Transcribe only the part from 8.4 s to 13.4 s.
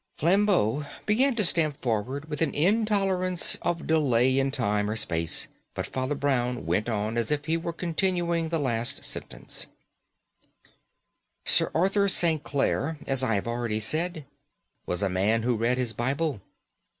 the last sentence: "Sir Arthur St. Clare, as I